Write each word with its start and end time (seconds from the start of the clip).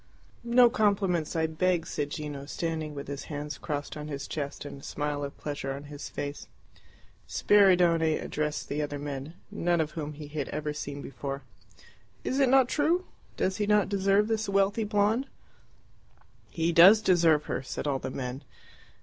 "No 0.43 0.67
compliments, 0.67 1.35
I 1.35 1.45
beg," 1.45 1.85
said 1.85 2.09
Gino, 2.09 2.47
standing 2.47 2.95
with 2.95 3.07
his 3.07 3.25
hands 3.25 3.59
crossed 3.59 3.95
on 3.95 4.07
his 4.07 4.27
chest 4.27 4.65
and 4.65 4.81
a 4.81 4.83
smile 4.83 5.23
of 5.23 5.37
pleasure 5.37 5.73
on 5.73 5.83
his 5.93 6.09
face. 6.09 6.47
Spiridione 7.27 8.17
addressed 8.19 8.67
the 8.67 8.81
other 8.81 8.97
men, 8.97 9.35
none 9.51 9.79
of 9.79 9.91
whom 9.91 10.13
he 10.13 10.27
had 10.27 10.49
ever 10.49 10.73
seen 10.73 11.03
before. 11.03 11.43
"Is 12.23 12.39
it 12.39 12.49
not 12.49 12.67
true? 12.67 13.05
Does 13.37 13.59
not 13.59 13.83
he 13.83 13.89
deserve 13.89 14.27
this 14.27 14.49
wealthy 14.49 14.85
blonde?" 14.85 15.27
"He 16.49 16.71
does 16.71 16.99
deserve 17.03 17.43
her," 17.45 17.61
said 17.61 17.85
all 17.85 17.99
the 17.99 18.09
men. 18.09 18.43